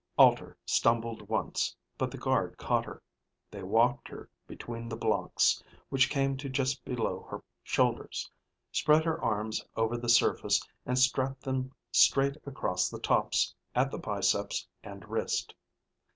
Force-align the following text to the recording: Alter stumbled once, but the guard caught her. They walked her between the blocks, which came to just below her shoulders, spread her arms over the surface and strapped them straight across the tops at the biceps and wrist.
Alter 0.17 0.57
stumbled 0.65 1.29
once, 1.29 1.75
but 1.95 2.09
the 2.09 2.17
guard 2.17 2.57
caught 2.57 2.85
her. 2.85 3.03
They 3.51 3.61
walked 3.61 4.07
her 4.07 4.27
between 4.47 4.89
the 4.89 4.97
blocks, 4.97 5.61
which 5.89 6.09
came 6.09 6.37
to 6.37 6.49
just 6.49 6.83
below 6.83 7.27
her 7.29 7.43
shoulders, 7.61 8.27
spread 8.71 9.05
her 9.05 9.21
arms 9.23 9.63
over 9.75 9.97
the 9.97 10.09
surface 10.09 10.59
and 10.87 10.97
strapped 10.97 11.41
them 11.43 11.71
straight 11.91 12.37
across 12.47 12.89
the 12.89 12.99
tops 12.99 13.53
at 13.75 13.91
the 13.91 13.99
biceps 13.99 14.67
and 14.83 15.07
wrist. 15.07 15.53